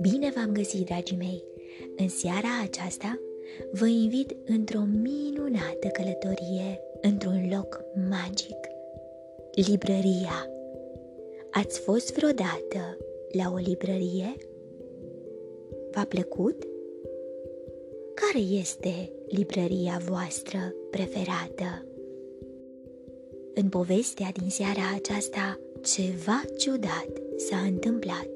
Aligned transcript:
Bine 0.00 0.32
v-am 0.34 0.52
găsit, 0.52 0.86
dragii 0.86 1.16
mei! 1.16 1.44
În 1.96 2.08
seara 2.08 2.48
aceasta 2.62 3.20
vă 3.72 3.86
invit 3.86 4.36
într-o 4.46 4.78
minunată 4.78 5.86
călătorie 5.92 6.80
într-un 7.00 7.48
loc 7.52 7.84
magic, 8.10 8.56
librăria. 9.54 10.50
Ați 11.50 11.80
fost 11.80 12.14
vreodată 12.14 12.96
la 13.32 13.52
o 13.52 13.56
librărie? 13.56 14.36
V-a 15.90 16.04
plăcut? 16.04 16.62
Care 18.14 18.44
este 18.44 19.12
librăria 19.28 20.00
voastră 20.06 20.74
preferată? 20.90 21.84
În 23.54 23.68
povestea 23.68 24.30
din 24.40 24.50
seara 24.50 24.82
aceasta, 24.94 25.58
ceva 25.82 26.42
ciudat 26.58 27.10
s-a 27.36 27.56
întâmplat. 27.56 28.28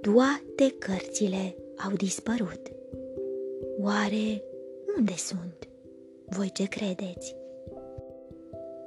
Toate 0.00 0.74
cărțile 0.78 1.56
au 1.76 1.92
dispărut. 1.96 2.60
Oare 3.80 4.42
unde 4.98 5.14
sunt? 5.16 5.68
Voi 6.26 6.50
ce 6.52 6.64
credeți? 6.64 7.36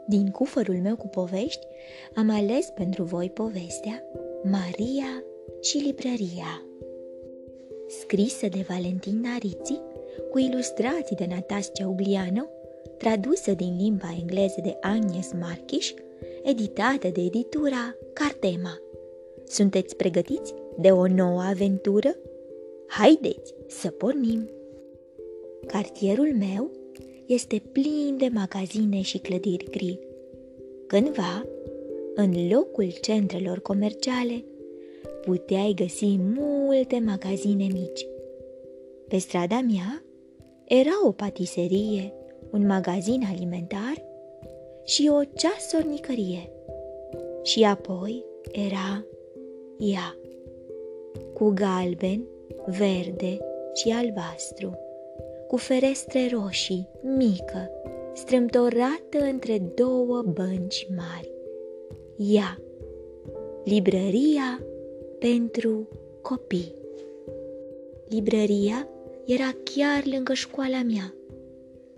Din 0.08 0.32
cufărul 0.32 0.76
meu 0.76 0.96
cu 0.96 1.08
povești 1.08 1.66
am 2.16 2.30
ales 2.30 2.70
pentru 2.76 3.04
voi 3.04 3.30
povestea 3.30 4.04
Maria 4.44 5.24
și 5.62 5.78
librăria. 5.78 6.64
Scrisă 7.88 8.48
de 8.48 8.66
Valentin 8.68 9.20
Nariți, 9.22 9.82
cu 10.32 10.40
ilustrații 10.40 11.16
de 11.16 11.26
Natascia 11.30 11.88
Ubliano, 11.88 12.50
tradusă 13.00 13.52
din 13.52 13.76
limba 13.78 14.16
engleză 14.22 14.60
de 14.64 14.78
Agnes 14.82 15.32
Marchiș, 15.40 15.94
editată 16.44 17.08
de 17.08 17.22
editura 17.22 17.96
Cartema. 18.14 18.80
Sunteți 19.46 19.96
pregătiți 19.96 20.54
de 20.78 20.92
o 20.92 21.08
nouă 21.08 21.42
aventură? 21.42 22.16
Haideți 22.88 23.54
să 23.68 23.90
pornim! 23.90 24.50
Cartierul 25.68 26.36
meu 26.40 26.72
este 27.26 27.62
plin 27.72 28.16
de 28.18 28.30
magazine 28.34 29.02
și 29.02 29.18
clădiri 29.18 29.70
gri. 29.70 30.00
Cândva, 30.88 31.46
în 32.16 32.50
locul 32.52 32.94
centrelor 33.02 33.60
comerciale, 33.60 34.44
puteai 35.26 35.74
găsi 35.76 36.20
multe 36.38 37.00
magazine 37.06 37.68
mici. 37.74 38.06
Pe 39.08 39.18
strada 39.18 39.62
mea 39.62 40.04
era 40.66 41.08
o 41.08 41.12
patiserie, 41.12 42.14
un 42.52 42.66
magazin 42.66 43.24
alimentar 43.34 44.06
și 44.84 45.10
o 45.12 45.24
ceasornicărie. 45.24 46.52
Și 47.44 47.64
apoi 47.64 48.26
era 48.52 49.06
ea, 49.78 50.18
cu 51.34 51.50
galben, 51.50 52.24
verde 52.66 53.38
și 53.74 53.90
albastru 53.90 54.78
cu 55.48 55.58
ferestre 55.58 56.30
roșii, 56.32 56.88
mică, 57.02 57.72
strâmtorată 58.14 59.18
între 59.32 59.72
două 59.76 60.22
bănci 60.22 60.88
mari. 60.96 61.32
Ea, 62.18 62.62
librăria 63.64 64.64
pentru 65.20 65.88
copii. 66.22 66.76
Librăria 68.08 68.88
era 69.26 69.52
chiar 69.64 70.04
lângă 70.06 70.34
școala 70.34 70.82
mea 70.84 71.14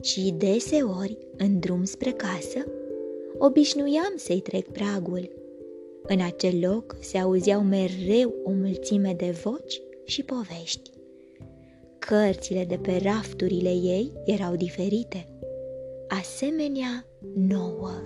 și 0.02 0.34
deseori, 0.38 1.18
în 1.38 1.60
drum 1.60 1.84
spre 1.84 2.12
casă, 2.12 2.66
obișnuiam 3.38 4.14
să-i 4.16 4.42
trec 4.42 4.68
pragul. 4.68 5.30
În 6.04 6.22
acel 6.22 6.60
loc 6.62 6.96
se 7.00 7.18
auzeau 7.18 7.62
mereu 7.62 8.34
o 8.44 8.52
mulțime 8.52 9.14
de 9.18 9.36
voci 9.44 9.82
și 10.06 10.24
povești. 10.24 10.90
Cărțile 12.00 12.66
de 12.66 12.78
pe 12.78 13.02
rafturile 13.03 13.70
ei 13.70 14.12
erau 14.25 14.56
diferite, 14.56 15.28
asemenea 16.08 17.06
nouă. 17.36 18.04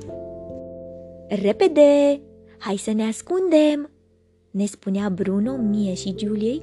Repede! 1.27 2.21
Hai 2.57 2.77
să 2.77 2.91
ne 2.91 3.03
ascundem! 3.03 3.89
ne 4.51 4.65
spunea 4.65 5.09
Bruno 5.09 5.55
mie 5.55 5.93
și 5.93 6.15
Giuliei, 6.15 6.61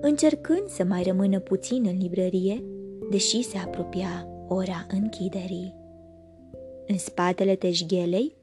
încercând 0.00 0.66
să 0.66 0.84
mai 0.84 1.02
rămână 1.02 1.38
puțin 1.38 1.86
în 1.86 1.98
librărie, 1.98 2.64
deși 3.10 3.42
se 3.42 3.58
apropia 3.58 4.29
ora 4.52 4.86
închiderii. 4.88 5.74
În 6.86 6.98
spatele 6.98 7.54
teșghelei 7.54 8.36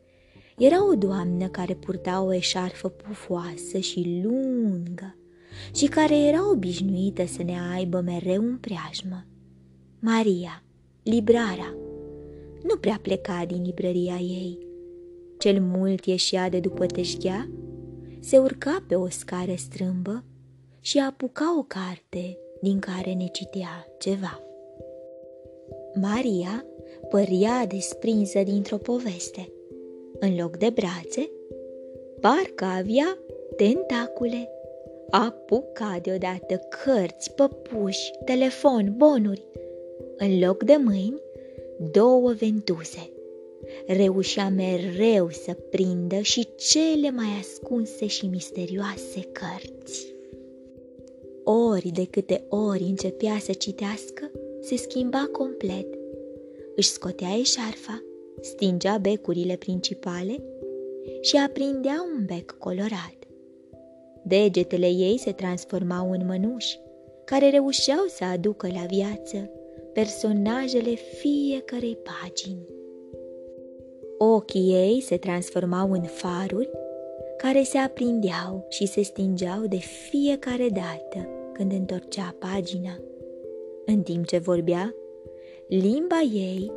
era 0.57 0.87
o 0.87 0.95
doamnă 0.95 1.47
care 1.47 1.73
purta 1.73 2.21
o 2.21 2.33
eșarfă 2.33 2.89
pufoasă 2.89 3.77
și 3.77 4.21
lungă, 4.23 5.15
și 5.75 5.85
care 5.85 6.17
era 6.17 6.49
obișnuită 6.51 7.25
să 7.25 7.43
ne 7.43 7.57
aibă 7.75 7.99
mereu 7.99 8.41
în 8.41 8.57
preajmă. 8.57 9.25
Maria, 9.99 10.63
librara, 11.03 11.75
nu 12.63 12.77
prea 12.79 12.99
pleca 13.01 13.45
din 13.47 13.61
librăria 13.61 14.15
ei. 14.15 14.57
Cel 15.37 15.61
mult 15.61 16.05
ieșea 16.05 16.49
de 16.49 16.59
după 16.59 16.85
teșghea, 16.85 17.49
se 18.19 18.37
urca 18.37 18.83
pe 18.87 18.95
o 18.95 19.09
scară 19.09 19.53
strâmbă 19.55 20.23
și 20.79 20.99
apuca 20.99 21.57
o 21.59 21.63
carte 21.63 22.37
din 22.61 22.79
care 22.79 23.13
ne 23.13 23.25
citea 23.25 23.87
ceva. 23.99 24.46
Maria 26.01 26.65
părea 27.09 27.65
desprinsă 27.67 28.43
dintr-o 28.43 28.77
poveste. 28.77 29.51
În 30.19 30.35
loc 30.35 30.57
de 30.57 30.69
brațe, 30.69 31.29
parcă 32.19 32.65
avea 32.65 33.17
tentacule 33.55 34.49
apuca 35.09 35.99
deodată 36.01 36.61
cărți, 36.83 37.33
păpuși, 37.33 38.11
telefon, 38.25 38.93
bonuri. 38.97 39.45
În 40.17 40.39
loc 40.39 40.63
de 40.63 40.75
mâini, 40.75 41.21
două 41.91 42.31
ventuse. 42.31 43.09
Reușea 43.87 44.49
mereu 44.49 45.29
să 45.29 45.53
prindă 45.69 46.19
și 46.19 46.47
cele 46.55 47.11
mai 47.11 47.37
ascunse 47.39 48.07
și 48.07 48.25
misterioase 48.25 49.27
cărți. 49.31 50.15
Ori 51.43 51.91
de 51.93 52.05
câte 52.05 52.43
ori 52.49 52.83
începea 52.83 53.37
să 53.39 53.53
citească, 53.53 54.31
se 54.61 54.75
schimba 54.75 55.29
complet. 55.31 55.87
Își 56.75 56.89
scotea 56.89 57.37
eșarfa, 57.39 58.03
stingea 58.41 58.97
becurile 58.97 59.55
principale 59.55 60.43
și 61.21 61.37
aprindea 61.37 62.05
un 62.15 62.25
bec 62.25 62.51
colorat. 62.51 63.17
Degetele 64.23 64.87
ei 64.87 65.17
se 65.17 65.31
transformau 65.31 66.11
în 66.11 66.25
mănuși, 66.25 66.79
care 67.25 67.49
reușeau 67.49 68.05
să 68.07 68.23
aducă 68.23 68.67
la 68.67 68.85
viață 68.87 69.49
personajele 69.93 70.93
fiecărei 70.95 71.97
pagini. 72.03 72.67
Ochii 74.17 74.73
ei 74.73 75.01
se 75.01 75.17
transformau 75.17 75.91
în 75.91 76.01
faruri 76.01 76.69
care 77.37 77.63
se 77.63 77.77
aprindeau 77.77 78.65
și 78.69 78.85
se 78.85 79.01
stingeau 79.01 79.65
de 79.67 79.77
fiecare 79.77 80.69
dată 80.69 81.29
când 81.53 81.71
întorcea 81.71 82.35
pagina. 82.39 82.99
În 83.89 84.01
timp 84.01 84.25
ce 84.25 84.37
vorbea, 84.37 84.95
limba 85.67 86.21
ei 86.33 86.71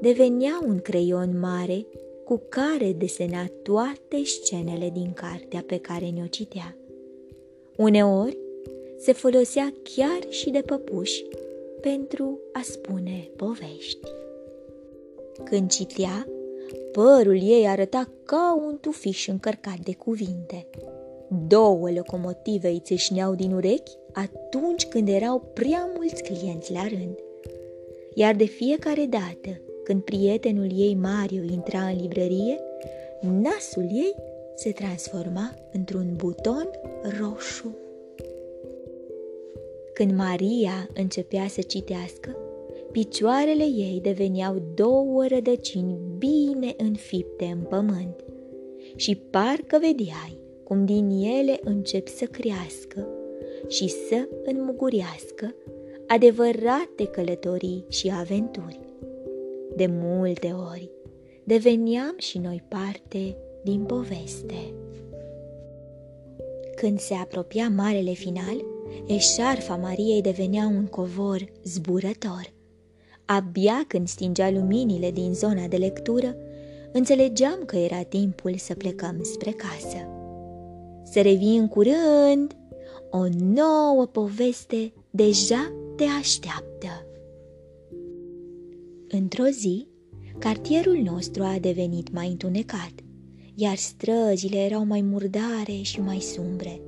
devenea 0.00 0.60
un 0.66 0.78
creion 0.78 1.38
mare 1.38 1.86
cu 2.24 2.42
care 2.48 2.92
desena 2.92 3.46
toate 3.62 4.24
scenele 4.24 4.90
din 4.92 5.12
cartea 5.12 5.64
pe 5.66 5.78
care 5.78 6.08
ne-o 6.08 6.26
citea. 6.26 6.76
Uneori 7.76 8.38
se 8.98 9.12
folosea 9.12 9.72
chiar 9.82 10.18
și 10.28 10.50
de 10.50 10.60
păpuși 10.60 11.24
pentru 11.80 12.38
a 12.52 12.60
spune 12.62 13.30
povești. 13.36 14.08
Când 15.44 15.70
citea, 15.70 16.26
părul 16.92 17.42
ei 17.42 17.68
arăta 17.68 18.10
ca 18.24 18.60
un 18.66 18.78
tufiș 18.80 19.26
încărcat 19.26 19.78
de 19.78 19.94
cuvinte. 19.94 20.66
Două 21.28 21.90
locomotive 21.90 22.68
îi 22.68 22.80
țâșneau 22.84 23.34
din 23.34 23.52
urechi 23.52 23.92
atunci 24.12 24.86
când 24.86 25.08
erau 25.08 25.40
prea 25.52 25.90
mulți 25.96 26.22
clienți 26.22 26.72
la 26.72 26.82
rând. 26.88 27.18
Iar 28.14 28.34
de 28.34 28.44
fiecare 28.44 29.04
dată 29.04 29.60
când 29.84 30.02
prietenul 30.02 30.68
ei 30.76 30.94
Mario 30.94 31.42
intra 31.42 31.80
în 31.80 31.96
librărie, 32.00 32.60
nasul 33.20 33.82
ei 33.82 34.14
se 34.54 34.70
transforma 34.70 35.54
într-un 35.72 36.14
buton 36.16 36.70
roșu. 37.18 37.76
Când 39.94 40.12
Maria 40.16 40.88
începea 40.94 41.46
să 41.48 41.60
citească, 41.60 42.36
picioarele 42.92 43.64
ei 43.64 44.00
deveneau 44.02 44.62
două 44.74 45.26
rădăcini 45.26 45.98
bine 46.18 46.74
înfipte 46.76 47.44
în 47.44 47.60
pământ 47.60 48.24
și 48.96 49.16
parcă 49.16 49.78
vedeai 49.80 50.43
cum 50.64 50.84
din 50.84 51.10
ele 51.10 51.60
încep 51.64 52.08
să 52.08 52.24
crească 52.24 53.08
și 53.68 53.88
să 53.88 54.28
înmugurească 54.44 55.54
adevărate 56.06 57.06
călătorii 57.10 57.84
și 57.88 58.12
aventuri. 58.18 58.80
De 59.76 59.86
multe 59.90 60.54
ori 60.70 60.90
deveneam 61.44 62.14
și 62.16 62.38
noi 62.38 62.62
parte 62.68 63.36
din 63.62 63.84
poveste. 63.84 64.74
Când 66.74 66.98
se 66.98 67.14
apropia 67.14 67.68
marele 67.68 68.12
final, 68.12 68.64
eșarfa 69.06 69.76
Mariei 69.76 70.22
devenea 70.22 70.66
un 70.66 70.86
covor 70.86 71.44
zburător. 71.64 72.52
Abia 73.24 73.84
când 73.88 74.08
stingea 74.08 74.50
luminile 74.50 75.10
din 75.10 75.34
zona 75.34 75.66
de 75.66 75.76
lectură, 75.76 76.36
înțelegeam 76.92 77.62
că 77.66 77.76
era 77.76 78.02
timpul 78.02 78.56
să 78.56 78.74
plecăm 78.74 79.22
spre 79.22 79.50
casă. 79.50 80.13
Să 81.14 81.20
revii 81.20 81.56
în 81.56 81.68
curând, 81.68 82.56
o 83.10 83.26
nouă 83.38 84.06
poveste 84.06 84.92
deja 85.10 85.72
te 85.96 86.04
așteaptă. 86.04 87.06
Într-o 89.08 89.44
zi, 89.44 89.86
cartierul 90.38 90.96
nostru 90.96 91.42
a 91.42 91.56
devenit 91.60 92.12
mai 92.12 92.28
întunecat, 92.28 92.92
iar 93.54 93.76
străzile 93.76 94.56
erau 94.56 94.84
mai 94.84 95.00
murdare 95.00 95.82
și 95.82 96.00
mai 96.00 96.18
sumbre. 96.18 96.80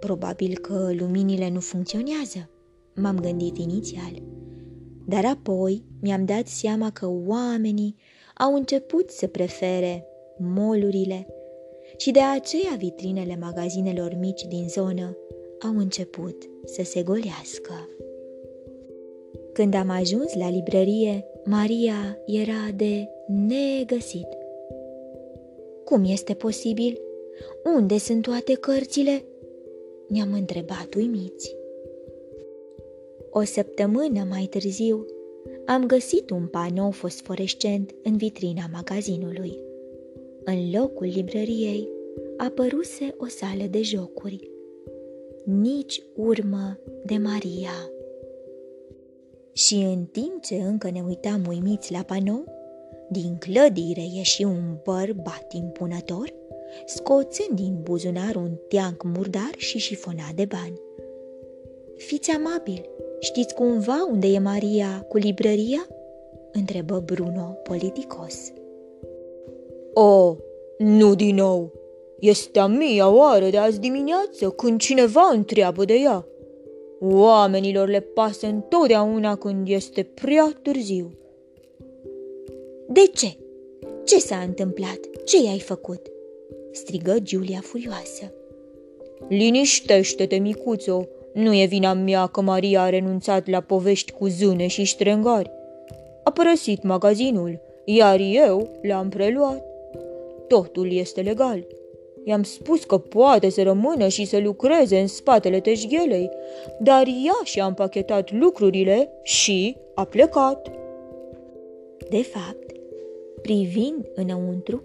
Probabil 0.00 0.58
că 0.58 0.90
luminile 0.98 1.50
nu 1.50 1.60
funcționează, 1.60 2.50
m-am 2.94 3.20
gândit 3.20 3.58
inițial. 3.58 4.22
Dar 5.06 5.24
apoi 5.24 5.84
mi-am 6.00 6.24
dat 6.24 6.46
seama 6.46 6.90
că 6.90 7.06
oamenii 7.26 7.96
au 8.34 8.54
început 8.54 9.10
să 9.10 9.26
prefere 9.26 10.04
molurile 10.38 11.26
și 12.02 12.10
de 12.10 12.20
aceea 12.20 12.74
vitrinele 12.78 13.36
magazinelor 13.40 14.16
mici 14.20 14.46
din 14.46 14.68
zonă 14.68 15.16
au 15.60 15.78
început 15.78 16.42
să 16.64 16.82
se 16.82 17.02
golească. 17.02 17.88
Când 19.52 19.74
am 19.74 19.90
ajuns 19.90 20.34
la 20.34 20.50
librărie, 20.50 21.24
Maria 21.44 22.18
era 22.26 22.70
de 22.76 23.08
negăsit. 23.26 24.26
Cum 25.84 26.04
este 26.04 26.34
posibil? 26.34 27.00
Unde 27.76 27.98
sunt 27.98 28.22
toate 28.22 28.54
cărțile? 28.54 29.24
Ne-am 30.08 30.32
întrebat 30.32 30.94
uimiți. 30.96 31.56
O 33.30 33.42
săptămână 33.42 34.26
mai 34.28 34.46
târziu, 34.50 35.06
am 35.66 35.86
găsit 35.86 36.30
un 36.30 36.46
panou 36.46 36.90
fosforescent 36.90 37.94
în 38.02 38.16
vitrina 38.16 38.62
magazinului. 38.72 39.58
În 40.44 40.70
locul 40.72 41.06
librăriei 41.06 41.91
apăruse 42.44 43.14
o 43.18 43.26
sală 43.26 43.64
de 43.70 43.82
jocuri. 43.82 44.50
Nici 45.44 46.02
urmă 46.16 46.78
de 47.04 47.16
Maria. 47.16 47.90
Și 49.52 49.74
în 49.74 50.04
timp 50.04 50.42
ce 50.42 50.54
încă 50.54 50.90
ne 50.90 51.02
uitam 51.06 51.44
uimiți 51.48 51.92
la 51.92 52.02
panou, 52.02 52.44
din 53.10 53.36
clădire 53.38 54.02
ieși 54.14 54.44
un 54.44 54.76
bărbat 54.84 55.52
impunător, 55.52 56.32
scoțând 56.86 57.58
din 57.58 57.78
buzunar 57.82 58.34
un 58.36 58.50
teanc 58.68 59.02
murdar 59.02 59.52
și 59.56 59.78
șifona 59.78 60.24
de 60.34 60.44
bani. 60.44 60.80
Fiți 61.96 62.30
amabil, 62.30 62.88
știți 63.20 63.54
cumva 63.54 64.06
unde 64.10 64.26
e 64.26 64.38
Maria 64.38 65.04
cu 65.08 65.16
librăria?" 65.16 65.86
întrebă 66.52 67.02
Bruno 67.04 67.56
politicos. 67.62 68.52
O, 69.94 70.36
nu 70.78 71.14
din 71.14 71.34
nou! 71.34 71.81
Este 72.22 72.58
a 72.58 72.66
mia 72.66 73.08
oară 73.08 73.48
de 73.48 73.56
azi 73.56 73.80
dimineață 73.80 74.50
când 74.50 74.80
cineva 74.80 75.30
întreabă 75.32 75.84
de 75.84 75.94
ea. 75.94 76.26
Oamenilor 77.00 77.88
le 77.88 78.00
pasă 78.00 78.46
întotdeauna 78.46 79.36
când 79.36 79.68
este 79.68 80.02
prea 80.02 80.52
târziu. 80.62 81.12
De 82.88 83.00
ce? 83.00 83.36
Ce 84.04 84.18
s-a 84.18 84.36
întâmplat? 84.36 84.98
Ce 85.24 85.42
i-ai 85.44 85.58
făcut?" 85.58 86.06
strigă 86.72 87.16
Giulia 87.18 87.60
furioasă. 87.62 88.32
Liniștește-te, 89.28 90.36
micuțo, 90.36 91.06
nu 91.32 91.54
e 91.54 91.66
vina 91.66 91.92
mea 91.92 92.26
că 92.26 92.40
Maria 92.40 92.82
a 92.82 92.88
renunțat 92.88 93.48
la 93.48 93.60
povești 93.60 94.12
cu 94.12 94.26
zâne 94.26 94.66
și 94.66 94.84
ștrengari. 94.84 95.50
A 96.24 96.30
părăsit 96.30 96.82
magazinul, 96.82 97.60
iar 97.84 98.20
eu 98.20 98.68
l-am 98.82 99.08
preluat. 99.08 99.64
Totul 100.48 100.92
este 100.92 101.20
legal. 101.20 101.66
I-am 102.24 102.42
spus 102.42 102.84
că 102.84 102.98
poate 102.98 103.48
să 103.48 103.62
rămână 103.62 104.08
și 104.08 104.24
să 104.24 104.38
lucreze 104.38 104.98
în 104.98 105.06
spatele 105.06 105.60
teșghelei, 105.60 106.30
dar 106.80 107.06
ea 107.06 107.40
și-a 107.44 107.64
împachetat 107.66 108.32
lucrurile 108.32 109.12
și 109.22 109.76
a 109.94 110.04
plecat. 110.04 110.70
De 112.08 112.22
fapt, 112.22 112.72
privind 113.42 114.10
înăuntru, 114.14 114.82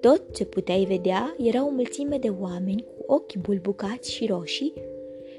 tot 0.00 0.34
ce 0.34 0.44
puteai 0.44 0.84
vedea 0.84 1.34
era 1.38 1.66
o 1.66 1.70
mulțime 1.70 2.16
de 2.18 2.32
oameni 2.40 2.84
cu 2.84 3.12
ochi 3.12 3.36
bulbucați 3.36 4.12
și 4.12 4.26
roșii 4.26 4.72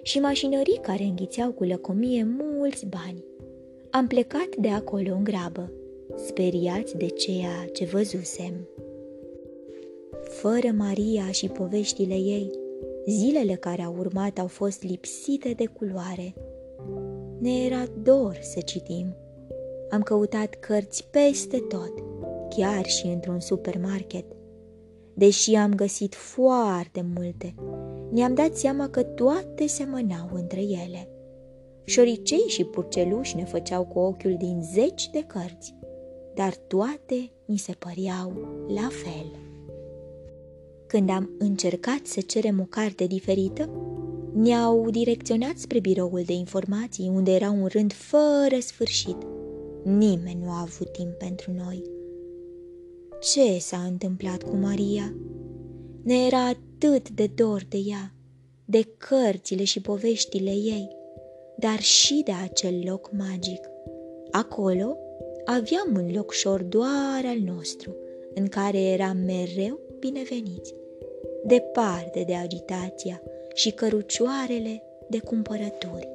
și 0.01 0.19
mașinării 0.19 0.80
care 0.81 1.03
înghițeau 1.03 1.51
cu 1.51 1.63
lăcomie 1.63 2.27
mulți 2.38 2.86
bani. 2.86 3.24
Am 3.89 4.07
plecat 4.07 4.56
de 4.59 4.69
acolo 4.69 5.13
în 5.13 5.24
grabă, 5.24 5.71
speriați 6.15 6.98
de 6.98 7.06
ceea 7.06 7.69
ce 7.74 7.86
văzusem. 7.86 8.68
Fără 10.41 10.71
Maria 10.77 11.31
și 11.31 11.47
poveștile 11.47 12.13
ei, 12.13 12.51
zilele 13.07 13.55
care 13.55 13.81
au 13.81 13.95
urmat 13.97 14.39
au 14.39 14.47
fost 14.47 14.83
lipsite 14.83 15.53
de 15.53 15.65
culoare. 15.65 16.33
Ne 17.39 17.65
era 17.65 17.83
dor 18.03 18.38
să 18.41 18.59
citim. 18.59 19.15
Am 19.89 20.01
căutat 20.01 20.55
cărți 20.55 21.07
peste 21.11 21.57
tot, 21.57 21.93
chiar 22.49 22.85
și 22.85 23.05
într-un 23.05 23.39
supermarket. 23.39 24.25
Deși 25.13 25.55
am 25.55 25.75
găsit 25.75 26.15
foarte 26.15 27.05
multe, 27.15 27.55
ne-am 28.11 28.33
dat 28.33 28.55
seama 28.55 28.89
că 28.89 29.03
toate 29.03 29.67
semănau 29.67 30.29
între 30.33 30.61
ele. 30.61 31.09
Șoricei 31.83 32.47
și 32.47 32.63
purceluși 32.63 33.35
ne 33.35 33.43
făceau 33.43 33.85
cu 33.85 33.99
ochiul 33.99 34.35
din 34.38 34.61
zeci 34.73 35.09
de 35.09 35.23
cărți, 35.27 35.75
dar 36.35 36.55
toate 36.67 37.31
mi 37.45 37.57
se 37.57 37.75
păreau 37.79 38.31
la 38.67 38.88
fel. 39.03 39.50
Când 40.91 41.09
am 41.09 41.29
încercat 41.38 42.05
să 42.05 42.21
cerem 42.21 42.59
o 42.59 42.63
carte 42.63 43.05
diferită, 43.05 43.69
ne-au 44.33 44.89
direcționat 44.89 45.57
spre 45.57 45.79
biroul 45.79 46.21
de 46.25 46.33
informații, 46.33 47.11
unde 47.13 47.31
era 47.31 47.49
un 47.49 47.67
rând 47.67 47.93
fără 47.93 48.59
sfârșit. 48.59 49.17
Nimeni 49.83 50.41
nu 50.43 50.49
a 50.49 50.61
avut 50.61 50.91
timp 50.91 51.11
pentru 51.11 51.51
noi. 51.51 51.83
Ce 53.19 53.59
s-a 53.59 53.77
întâmplat 53.77 54.43
cu 54.43 54.55
Maria? 54.55 55.15
Ne 56.03 56.25
era 56.25 56.48
atât 56.48 57.10
de 57.10 57.31
dor 57.36 57.65
de 57.69 57.77
ea, 57.77 58.13
de 58.65 58.88
cărțile 58.98 59.63
și 59.63 59.81
poveștile 59.81 60.51
ei, 60.51 60.88
dar 61.57 61.79
și 61.79 62.21
de 62.25 62.31
acel 62.43 62.81
loc 62.86 63.12
magic. 63.17 63.69
Acolo 64.31 64.98
aveam 65.45 65.89
un 65.93 66.12
locșor 66.13 66.63
doar 66.63 67.24
al 67.25 67.39
nostru, 67.45 67.95
în 68.33 68.48
care 68.48 68.81
eram 68.81 69.17
mereu 69.17 69.79
bineveniți 70.00 70.79
departe 71.43 72.24
de 72.25 72.33
agitația 72.33 73.21
și 73.53 73.71
cărucioarele 73.71 74.83
de 75.10 75.19
cumpărături. 75.19 76.10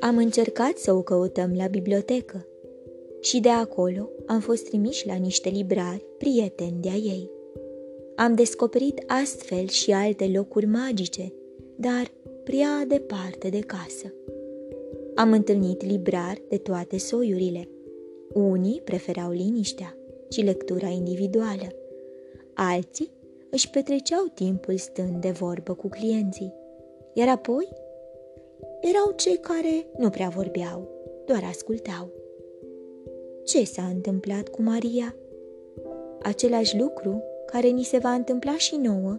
Am 0.00 0.16
încercat 0.16 0.76
să 0.76 0.92
o 0.92 1.02
căutăm 1.02 1.52
la 1.56 1.66
bibliotecă 1.66 2.46
și 3.20 3.40
de 3.40 3.48
acolo 3.48 4.10
am 4.26 4.40
fost 4.40 4.64
trimiși 4.68 5.06
la 5.06 5.14
niște 5.14 5.48
librari 5.48 6.04
prieteni 6.18 6.80
de-a 6.80 6.94
ei. 6.94 7.30
Am 8.16 8.34
descoperit 8.34 9.04
astfel 9.06 9.66
și 9.66 9.92
alte 9.92 10.30
locuri 10.34 10.66
magice, 10.66 11.32
dar 11.76 12.12
prea 12.44 12.84
departe 12.88 13.48
de 13.48 13.58
casă. 13.58 14.14
Am 15.14 15.32
întâlnit 15.32 15.84
librari 15.84 16.42
de 16.48 16.56
toate 16.56 16.98
soiurile. 16.98 17.68
Unii 18.32 18.80
preferau 18.84 19.30
liniștea 19.30 19.96
și 20.30 20.40
lectura 20.40 20.86
individuală. 20.86 21.66
Alții 22.54 23.10
își 23.54 23.70
petreceau 23.70 24.24
timpul 24.34 24.76
stând 24.76 25.20
de 25.20 25.30
vorbă 25.30 25.74
cu 25.74 25.88
clienții, 25.88 26.54
iar 27.12 27.28
apoi 27.28 27.68
erau 28.80 29.12
cei 29.16 29.36
care 29.36 29.86
nu 29.98 30.10
prea 30.10 30.28
vorbeau, 30.28 30.88
doar 31.26 31.42
ascultau. 31.48 32.10
Ce 33.44 33.64
s-a 33.64 33.82
întâmplat 33.82 34.48
cu 34.48 34.62
Maria? 34.62 35.14
Același 36.22 36.78
lucru 36.78 37.22
care 37.46 37.68
ni 37.68 37.82
se 37.82 37.98
va 37.98 38.12
întâmpla 38.12 38.56
și 38.56 38.76
nouă 38.76 39.18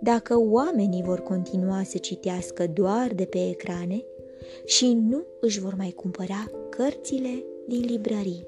dacă 0.00 0.38
oamenii 0.38 1.02
vor 1.02 1.20
continua 1.20 1.82
să 1.82 1.98
citească 1.98 2.66
doar 2.66 3.12
de 3.14 3.24
pe 3.24 3.48
ecrane 3.48 4.04
și 4.64 4.92
nu 4.92 5.22
își 5.40 5.60
vor 5.60 5.74
mai 5.76 5.90
cumpăra 5.90 6.50
cărțile 6.68 7.44
din 7.66 7.80
librării. 7.80 8.46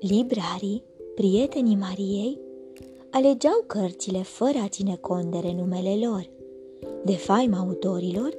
Librarii, 0.00 0.84
prietenii 1.14 1.76
Mariei, 1.76 2.46
alegeau 3.10 3.64
cărțile 3.66 4.22
fără 4.22 4.58
a 4.62 4.68
ține 4.68 4.96
cont 5.00 5.30
de 5.30 5.38
renumele 5.38 6.06
lor, 6.06 6.30
de 7.04 7.12
faima 7.12 7.58
autorilor 7.58 8.36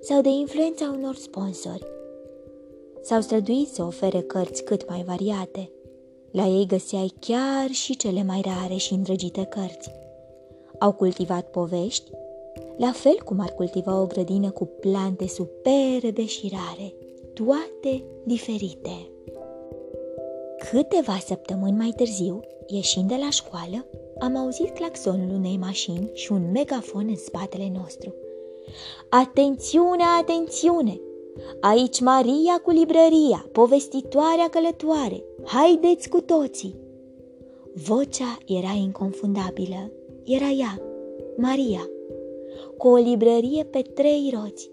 sau 0.00 0.20
de 0.20 0.28
influența 0.28 0.94
unor 0.96 1.14
sponsori. 1.14 1.86
S-au 3.02 3.20
străduit 3.20 3.68
să 3.68 3.82
ofere 3.82 4.20
cărți 4.20 4.64
cât 4.64 4.88
mai 4.88 5.02
variate. 5.06 5.70
La 6.30 6.46
ei 6.46 6.66
găseai 6.66 7.12
chiar 7.20 7.70
și 7.70 7.96
cele 7.96 8.22
mai 8.22 8.40
rare 8.44 8.74
și 8.74 8.92
îndrăgite 8.92 9.44
cărți. 9.44 9.90
Au 10.78 10.92
cultivat 10.92 11.50
povești, 11.50 12.10
la 12.76 12.92
fel 12.92 13.20
cum 13.24 13.40
ar 13.40 13.50
cultiva 13.50 14.00
o 14.00 14.06
grădină 14.06 14.50
cu 14.50 14.64
plante 14.64 15.26
superbe 15.26 16.26
și 16.26 16.52
rare, 16.52 16.94
toate 17.34 18.04
diferite. 18.24 19.08
Câteva 20.76 21.18
săptămâni 21.26 21.76
mai 21.76 21.92
târziu, 21.96 22.40
ieșind 22.66 23.08
de 23.08 23.14
la 23.20 23.30
școală, 23.30 23.86
am 24.18 24.36
auzit 24.36 24.70
claxonul 24.70 25.34
unei 25.34 25.56
mașini 25.56 26.10
și 26.12 26.32
un 26.32 26.50
megafon 26.52 27.06
în 27.08 27.16
spatele 27.16 27.72
nostru. 27.78 28.14
Atențiune, 29.08 30.02
atențiune! 30.20 31.00
Aici 31.60 32.00
Maria 32.00 32.60
cu 32.62 32.70
librăria, 32.70 33.46
povestitoarea 33.52 34.48
călătoare. 34.50 35.24
Haideți 35.44 36.08
cu 36.08 36.20
toții! 36.20 36.76
Vocea 37.74 38.38
era 38.46 38.72
inconfundabilă. 38.82 39.92
Era 40.24 40.48
ea, 40.48 40.82
Maria, 41.36 41.88
cu 42.76 42.88
o 42.88 42.96
librărie 42.96 43.64
pe 43.64 43.82
trei 43.82 44.34
roți. 44.34 44.70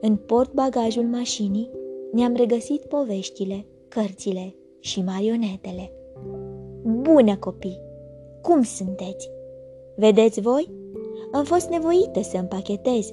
În 0.00 0.16
port 0.16 0.52
bagajul 0.52 1.04
mașinii 1.04 1.70
ne-am 2.12 2.34
regăsit 2.34 2.84
poveștile, 2.84 3.66
cărțile 3.88 4.54
și 4.84 5.02
marionetele. 5.02 5.92
Bună 6.82 7.36
copii! 7.36 7.80
Cum 8.42 8.62
sunteți? 8.62 9.30
Vedeți 9.96 10.40
voi? 10.40 10.70
Am 11.32 11.44
fost 11.44 11.68
nevoită 11.68 12.22
să 12.22 12.36
împachetez, 12.36 13.12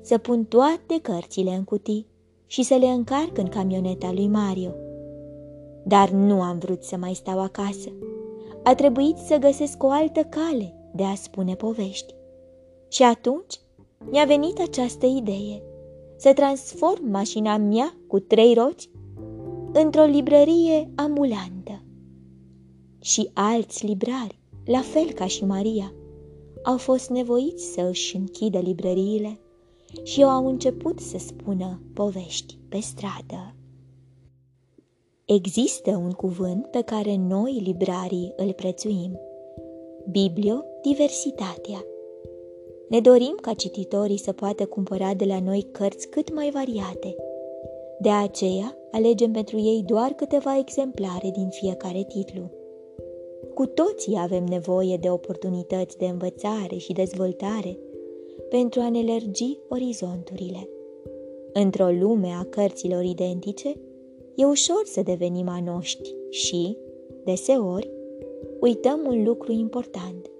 să 0.00 0.18
pun 0.18 0.44
toate 0.44 1.00
cărțile 1.02 1.50
în 1.50 1.64
cutii 1.64 2.06
și 2.46 2.62
să 2.62 2.74
le 2.74 2.86
încarc 2.86 3.38
în 3.38 3.48
camioneta 3.48 4.12
lui 4.12 4.26
Mario. 4.26 4.74
Dar 5.84 6.10
nu 6.10 6.42
am 6.42 6.58
vrut 6.58 6.82
să 6.82 6.96
mai 6.96 7.14
stau 7.14 7.40
acasă. 7.40 7.88
A 8.62 8.74
trebuit 8.74 9.16
să 9.16 9.36
găsesc 9.36 9.82
o 9.82 9.90
altă 9.90 10.20
cale 10.20 10.74
de 10.94 11.02
a 11.02 11.14
spune 11.14 11.54
povești. 11.54 12.14
Și 12.88 13.02
atunci 13.02 13.60
mi-a 14.10 14.24
venit 14.24 14.60
această 14.60 15.06
idee, 15.06 15.62
să 16.16 16.32
transform 16.32 17.10
mașina 17.10 17.56
mea 17.56 17.96
cu 18.06 18.18
trei 18.18 18.54
roți 18.54 18.90
într-o 19.72 20.02
librărie 20.02 20.90
ambulantă. 20.94 21.82
Și 23.00 23.30
alți 23.32 23.86
librari, 23.86 24.38
la 24.64 24.80
fel 24.80 25.12
ca 25.12 25.26
și 25.26 25.44
Maria, 25.44 25.92
au 26.62 26.76
fost 26.76 27.10
nevoiți 27.10 27.64
să 27.64 27.80
își 27.80 28.16
închidă 28.16 28.58
librăriile 28.58 29.40
și 30.02 30.22
au 30.22 30.46
început 30.46 31.00
să 31.00 31.18
spună 31.18 31.82
povești 31.94 32.58
pe 32.68 32.78
stradă. 32.80 33.54
Există 35.24 35.90
un 35.90 36.10
cuvânt 36.10 36.66
pe 36.66 36.82
care 36.82 37.16
noi, 37.16 37.60
librarii, 37.64 38.32
îl 38.36 38.52
prețuim. 38.52 39.18
Bibliodiversitatea. 40.10 41.84
Ne 42.88 43.00
dorim 43.00 43.34
ca 43.40 43.54
cititorii 43.54 44.18
să 44.18 44.32
poată 44.32 44.66
cumpăra 44.66 45.14
de 45.14 45.24
la 45.24 45.40
noi 45.40 45.68
cărți 45.72 46.08
cât 46.08 46.34
mai 46.34 46.50
variate. 46.50 47.16
De 48.00 48.08
aceea, 48.08 48.76
alegem 48.90 49.32
pentru 49.32 49.58
ei 49.58 49.82
doar 49.86 50.10
câteva 50.10 50.58
exemplare 50.58 51.30
din 51.30 51.48
fiecare 51.48 52.04
titlu. 52.08 52.50
Cu 53.54 53.66
toții 53.66 54.16
avem 54.18 54.44
nevoie 54.44 54.96
de 54.96 55.10
oportunități 55.10 55.98
de 55.98 56.06
învățare 56.06 56.76
și 56.76 56.92
dezvoltare 56.92 57.78
pentru 58.48 58.80
a 58.80 58.90
ne 58.90 59.02
lărgi 59.02 59.58
orizonturile. 59.68 60.68
Într-o 61.52 61.88
lume 61.88 62.28
a 62.40 62.44
cărților 62.44 63.04
identice, 63.04 63.74
e 64.34 64.44
ușor 64.44 64.82
să 64.84 65.02
devenim 65.02 65.48
anoști 65.48 66.14
și, 66.30 66.76
deseori, 67.24 67.90
uităm 68.60 69.00
un 69.06 69.24
lucru 69.24 69.52
important, 69.52 70.30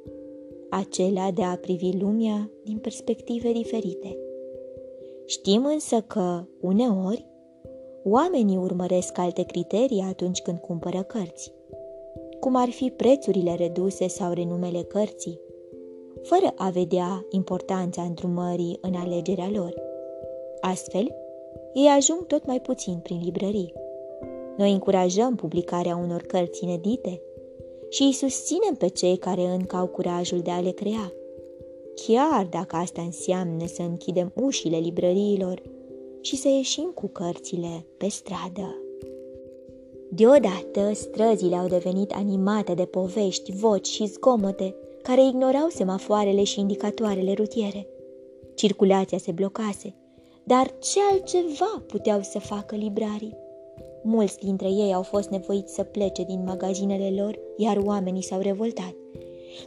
acela 0.70 1.30
de 1.30 1.42
a 1.42 1.56
privi 1.56 1.98
lumea 2.00 2.50
din 2.64 2.78
perspective 2.78 3.52
diferite. 3.52 4.18
Știm 5.26 5.64
însă 5.64 6.00
că, 6.00 6.44
uneori, 6.60 7.26
oamenii 8.10 8.56
urmăresc 8.56 9.18
alte 9.18 9.42
criterii 9.42 10.04
atunci 10.08 10.42
când 10.42 10.58
cumpără 10.58 11.02
cărți, 11.02 11.52
cum 12.40 12.56
ar 12.56 12.68
fi 12.68 12.90
prețurile 12.90 13.54
reduse 13.54 14.06
sau 14.06 14.32
renumele 14.32 14.82
cărții, 14.82 15.40
fără 16.22 16.52
a 16.56 16.70
vedea 16.70 17.26
importanța 17.30 18.02
îndrumării 18.02 18.78
în 18.80 18.94
alegerea 18.94 19.50
lor. 19.52 19.74
Astfel, 20.60 21.14
ei 21.74 21.86
ajung 21.86 22.26
tot 22.26 22.46
mai 22.46 22.60
puțin 22.60 22.98
prin 23.02 23.20
librării. 23.24 23.72
Noi 24.56 24.72
încurajăm 24.72 25.34
publicarea 25.34 25.96
unor 25.96 26.22
cărți 26.22 26.64
inedite 26.64 27.20
și 27.88 28.02
îi 28.02 28.12
susținem 28.12 28.74
pe 28.74 28.88
cei 28.88 29.16
care 29.16 29.46
încă 29.46 29.76
au 29.76 29.86
curajul 29.86 30.40
de 30.40 30.50
a 30.50 30.60
le 30.60 30.70
crea. 30.70 31.12
Chiar 31.94 32.46
dacă 32.50 32.76
asta 32.76 33.02
înseamnă 33.02 33.66
să 33.66 33.82
închidem 33.82 34.32
ușile 34.34 34.76
librăriilor 34.76 35.62
și 36.28 36.36
să 36.36 36.48
ieșim 36.48 36.90
cu 36.94 37.06
cărțile 37.06 37.86
pe 37.96 38.08
stradă. 38.08 38.76
Deodată, 40.10 40.92
străzile 40.92 41.56
au 41.56 41.66
devenit 41.66 42.12
animate 42.12 42.74
de 42.74 42.84
povești, 42.84 43.52
voci 43.52 43.86
și 43.86 44.06
zgomote 44.06 44.74
care 45.02 45.24
ignorau 45.24 45.68
semafoarele 45.68 46.44
și 46.44 46.60
indicatoarele 46.60 47.32
rutiere. 47.32 47.86
Circulația 48.54 49.18
se 49.18 49.32
blocase, 49.32 49.94
dar 50.44 50.78
ce 50.78 50.98
altceva 51.10 51.82
puteau 51.86 52.20
să 52.22 52.38
facă 52.38 52.76
librarii? 52.76 53.36
Mulți 54.02 54.38
dintre 54.38 54.68
ei 54.68 54.94
au 54.94 55.02
fost 55.02 55.28
nevoiți 55.28 55.74
să 55.74 55.82
plece 55.82 56.24
din 56.24 56.44
magazinele 56.46 57.20
lor, 57.22 57.38
iar 57.56 57.76
oamenii 57.76 58.22
s-au 58.22 58.40
revoltat. 58.40 58.94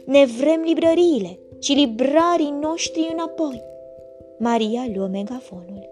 Ne 0.04 0.24
vrem 0.40 0.60
librăriile 0.60 1.38
și 1.60 1.72
librarii 1.72 2.54
noștri 2.60 3.08
înapoi. 3.12 3.62
Maria 4.38 4.84
luă 4.94 5.06
megafonul. 5.06 5.90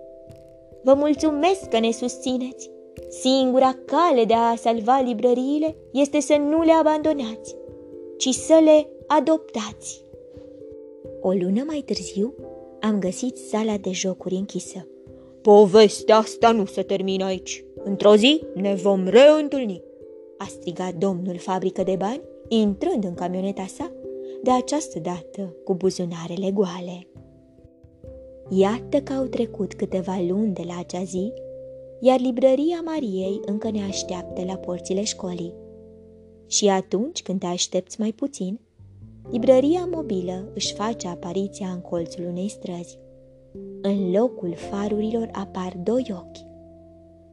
Vă 0.83 0.95
mulțumesc 0.95 1.69
că 1.69 1.79
ne 1.79 1.91
susțineți. 1.91 2.71
Singura 3.09 3.77
cale 3.85 4.25
de 4.25 4.35
a 4.35 4.55
salva 4.57 5.01
librăriile 5.01 5.77
este 5.93 6.21
să 6.21 6.37
nu 6.37 6.63
le 6.63 6.73
abandonați, 6.73 7.57
ci 8.19 8.29
să 8.29 8.61
le 8.65 8.89
adoptați. 9.07 10.05
O 11.21 11.31
lună 11.31 11.63
mai 11.67 11.83
târziu 11.87 12.35
am 12.81 12.99
găsit 12.99 13.37
sala 13.37 13.77
de 13.77 13.91
jocuri 13.91 14.35
închisă. 14.35 14.87
Povestea 15.43 16.17
asta 16.17 16.53
nu 16.53 16.65
se 16.65 16.83
termină 16.83 17.25
aici. 17.25 17.65
Într-o 17.85 18.17
zi 18.17 18.43
ne 18.55 18.75
vom 18.75 19.07
reîntâlni, 19.07 19.83
a 20.39 20.45
strigat 20.45 20.95
domnul 20.95 21.39
fabrică 21.39 21.83
de 21.83 21.97
bani, 21.99 22.21
intrând 22.49 23.05
în 23.05 23.15
camioneta 23.15 23.67
sa, 23.67 23.93
de 24.43 24.51
această 24.51 24.99
dată 24.99 25.55
cu 25.65 25.75
buzunarele 25.75 26.51
goale. 26.51 27.07
Iată 28.53 29.01
că 29.01 29.13
au 29.13 29.25
trecut 29.25 29.75
câteva 29.75 30.19
luni 30.29 30.53
de 30.53 30.63
la 30.67 30.79
acea 30.79 31.03
zi, 31.03 31.33
iar 32.01 32.21
librăria 32.21 32.81
Mariei 32.85 33.41
încă 33.45 33.71
ne 33.71 33.83
așteaptă 33.83 34.45
la 34.45 34.57
porțile 34.57 35.05
școlii. 35.05 35.55
Și 36.47 36.69
atunci 36.69 37.23
când 37.23 37.41
te 37.41 37.47
aștepți 37.47 38.01
mai 38.01 38.13
puțin, 38.13 38.61
librăria 39.31 39.89
mobilă 39.91 40.51
își 40.55 40.75
face 40.75 41.09
apariția 41.09 41.69
în 41.69 41.81
colțul 41.81 42.25
unei 42.25 42.49
străzi. 42.49 42.99
În 43.83 44.11
locul 44.11 44.55
farurilor 44.55 45.29
apar 45.33 45.77
doi 45.83 46.07
ochi. 46.11 46.49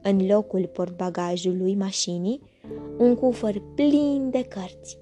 În 0.02 0.28
locul 0.28 0.70
portbagajului 0.74 1.76
mașinii, 1.76 2.42
un 2.98 3.16
cufăr 3.16 3.62
plin 3.76 4.30
de 4.32 4.42
cărți, 4.42 4.98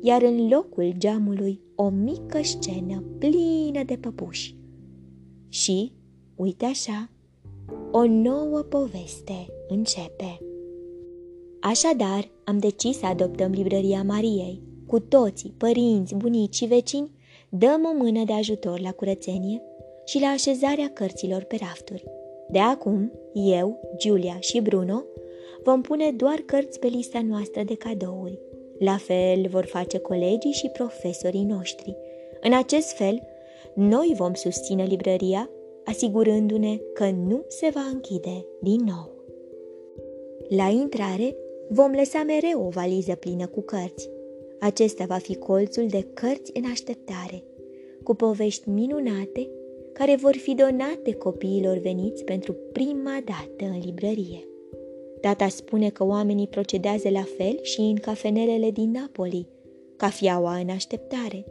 iar 0.00 0.22
în 0.22 0.48
locul 0.48 0.92
geamului 0.98 1.60
o 1.74 1.88
mică 1.88 2.42
scenă 2.42 3.04
plină 3.18 3.82
de 3.86 3.96
păpuși. 3.96 4.56
Și, 5.62 5.92
uite 6.34 6.64
așa, 6.64 7.10
o 7.92 8.04
nouă 8.06 8.58
poveste 8.58 9.46
începe. 9.68 10.40
Așadar, 11.60 12.30
am 12.44 12.58
decis 12.58 12.98
să 12.98 13.06
adoptăm 13.06 13.50
librăria 13.50 14.02
Mariei. 14.02 14.62
Cu 14.86 15.00
toții, 15.00 15.54
părinți, 15.56 16.14
bunici 16.14 16.54
și 16.54 16.64
vecini, 16.64 17.10
dăm 17.48 17.84
o 17.84 18.02
mână 18.04 18.24
de 18.24 18.32
ajutor 18.32 18.80
la 18.80 18.92
curățenie 18.92 19.62
și 20.04 20.20
la 20.20 20.26
așezarea 20.26 20.90
cărților 20.94 21.42
pe 21.42 21.56
rafturi. 21.60 22.04
De 22.50 22.58
acum, 22.58 23.12
eu, 23.34 23.80
Giulia 23.96 24.36
și 24.40 24.60
Bruno 24.60 25.02
vom 25.64 25.80
pune 25.80 26.10
doar 26.10 26.42
cărți 26.46 26.78
pe 26.78 26.86
lista 26.86 27.22
noastră 27.28 27.62
de 27.62 27.74
cadouri. 27.74 28.38
La 28.78 28.96
fel 28.96 29.46
vor 29.48 29.64
face 29.64 29.98
colegii 29.98 30.52
și 30.52 30.68
profesorii 30.68 31.44
noștri. 31.44 31.96
În 32.40 32.52
acest 32.52 32.96
fel, 32.96 33.22
noi 33.74 34.14
vom 34.16 34.34
susține 34.34 34.84
librăria, 34.84 35.50
asigurându-ne 35.84 36.76
că 36.94 37.10
nu 37.10 37.44
se 37.48 37.70
va 37.74 37.88
închide 37.92 38.46
din 38.60 38.80
nou. 38.84 39.14
La 40.48 40.68
intrare, 40.68 41.36
vom 41.68 41.90
lăsa 41.90 42.22
mereu 42.22 42.66
o 42.66 42.68
valiză 42.68 43.14
plină 43.14 43.46
cu 43.46 43.60
cărți. 43.60 44.10
Acesta 44.60 45.04
va 45.04 45.16
fi 45.16 45.34
colțul 45.34 45.86
de 45.86 46.06
cărți 46.14 46.50
în 46.54 46.62
așteptare, 46.70 47.42
cu 48.02 48.14
povești 48.14 48.68
minunate 48.68 49.48
care 49.92 50.16
vor 50.16 50.36
fi 50.36 50.54
donate 50.54 51.12
copiilor 51.12 51.76
veniți 51.76 52.24
pentru 52.24 52.56
prima 52.72 53.22
dată 53.24 53.72
în 53.72 53.80
librărie. 53.84 54.48
Tata 55.20 55.48
spune 55.48 55.88
că 55.88 56.04
oamenii 56.04 56.48
procedează 56.48 57.10
la 57.10 57.24
fel 57.36 57.58
și 57.62 57.80
în 57.80 57.94
cafenelele 57.94 58.70
din 58.70 58.90
Napoli. 58.90 59.48
Cafiaua 59.96 60.56
în 60.56 60.68
așteptare. 60.68 61.44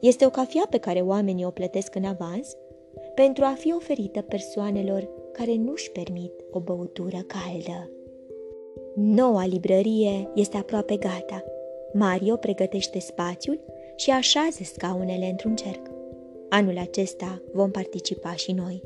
Este 0.00 0.26
o 0.26 0.30
cafea 0.30 0.66
pe 0.70 0.78
care 0.78 1.00
oamenii 1.00 1.44
o 1.44 1.50
plătesc 1.50 1.94
în 1.94 2.04
avans 2.04 2.56
pentru 3.14 3.44
a 3.44 3.54
fi 3.58 3.72
oferită 3.72 4.20
persoanelor 4.20 5.08
care 5.32 5.54
nu-și 5.54 5.90
permit 5.90 6.32
o 6.50 6.60
băutură 6.60 7.18
caldă. 7.26 7.90
Noua 8.94 9.46
librărie 9.46 10.30
este 10.34 10.56
aproape 10.56 10.96
gata. 10.96 11.44
Mario 11.92 12.36
pregătește 12.36 12.98
spațiul 12.98 13.60
și 13.96 14.10
așează 14.10 14.62
scaunele 14.62 15.26
într-un 15.26 15.56
cerc. 15.56 15.90
Anul 16.48 16.78
acesta 16.78 17.42
vom 17.52 17.70
participa 17.70 18.32
și 18.32 18.52
noi. 18.52 18.82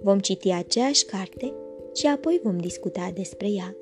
Vom 0.00 0.18
citi 0.18 0.50
aceeași 0.50 1.04
carte 1.04 1.54
și 1.94 2.06
apoi 2.06 2.40
vom 2.42 2.58
discuta 2.58 3.10
despre 3.14 3.48
ea. 3.50 3.76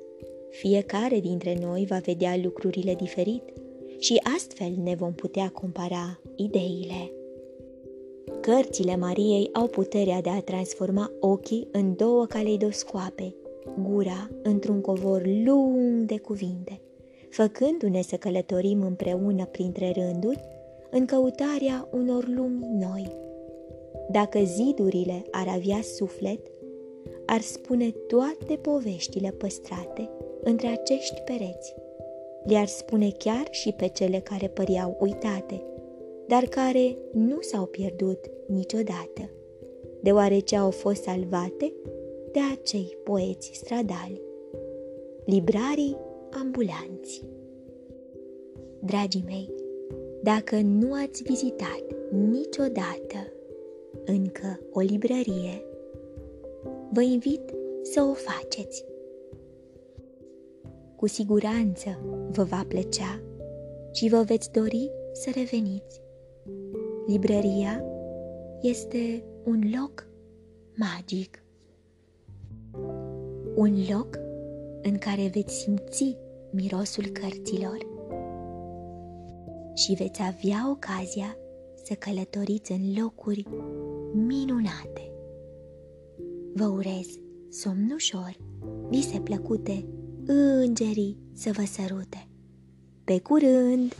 Fiecare 0.49 1.19
dintre 1.19 1.57
noi 1.61 1.85
va 1.89 1.97
vedea 1.97 2.37
lucrurile 2.43 2.93
diferit 2.93 3.43
și 3.99 4.21
astfel 4.35 4.73
ne 4.83 4.95
vom 4.95 5.13
putea 5.13 5.49
compara 5.49 6.19
ideile. 6.35 7.11
Cărțile 8.41 8.95
Mariei 8.95 9.49
au 9.53 9.67
puterea 9.67 10.21
de 10.21 10.29
a 10.29 10.41
transforma 10.41 11.11
ochii 11.19 11.67
în 11.71 11.95
două 11.95 12.25
caleidoscoape, 12.25 13.35
gura 13.81 14.29
într-un 14.43 14.81
covor 14.81 15.21
lung 15.45 16.05
de 16.05 16.17
cuvinte, 16.17 16.81
făcându-ne 17.29 18.01
să 18.01 18.15
călătorim 18.15 18.81
împreună 18.81 19.45
printre 19.45 19.91
rânduri 19.95 20.39
în 20.91 21.05
căutarea 21.05 21.87
unor 21.91 22.27
lumi 22.27 22.67
noi. 22.79 23.15
Dacă 24.11 24.39
zidurile 24.43 25.23
ar 25.31 25.47
avea 25.47 25.81
suflet, 25.81 26.39
ar 27.25 27.41
spune 27.41 27.89
toate 27.89 28.55
poveștile 28.61 29.29
păstrate 29.29 30.09
între 30.43 30.67
acești 30.67 31.21
pereți. 31.21 31.75
Le-ar 32.43 32.67
spune 32.67 33.09
chiar 33.17 33.47
și 33.51 33.71
pe 33.71 33.87
cele 33.87 34.19
care 34.19 34.47
păreau 34.47 34.97
uitate, 34.99 35.61
dar 36.27 36.43
care 36.43 36.97
nu 37.13 37.41
s-au 37.41 37.65
pierdut 37.65 38.19
niciodată, 38.47 39.29
deoarece 40.01 40.55
au 40.55 40.71
fost 40.71 41.03
salvate 41.03 41.73
de 42.31 42.39
acei 42.59 42.97
poeți 43.03 43.51
stradali, 43.53 44.21
librarii 45.25 45.97
ambulanți. 46.29 47.23
Dragii 48.79 49.23
mei, 49.25 49.53
dacă 50.23 50.55
nu 50.61 50.93
ați 50.93 51.23
vizitat 51.23 51.83
niciodată 52.11 53.31
încă 54.05 54.59
o 54.71 54.79
librărie, 54.79 55.65
vă 56.91 57.01
invit 57.01 57.53
să 57.81 58.01
o 58.01 58.13
faceți. 58.13 58.85
Cu 60.95 61.07
siguranță 61.07 61.89
vă 62.31 62.43
va 62.43 62.65
plăcea 62.67 63.21
și 63.91 64.09
vă 64.09 64.23
veți 64.27 64.51
dori 64.51 64.91
să 65.13 65.29
reveniți. 65.35 66.03
Librăria 67.07 67.83
este 68.61 69.23
un 69.43 69.61
loc 69.79 70.07
magic. 70.75 71.43
Un 73.55 73.75
loc 73.89 74.19
în 74.81 74.97
care 74.97 75.29
veți 75.33 75.53
simți 75.55 76.17
mirosul 76.51 77.05
cărților 77.05 77.77
și 79.73 79.93
veți 79.93 80.21
avea 80.21 80.69
ocazia 80.69 81.37
să 81.83 81.93
călătoriți 81.93 82.71
în 82.71 82.93
locuri 83.01 83.47
minunate. 84.13 85.11
Vă 86.53 86.65
urez 86.65 87.07
somn 87.49 87.91
ușor, 87.93 88.37
vise 88.89 89.19
plăcute, 89.19 89.85
îngerii 90.25 91.17
să 91.33 91.51
vă 91.53 91.63
sărute. 91.65 92.27
Pe 93.03 93.19
curând! 93.19 93.93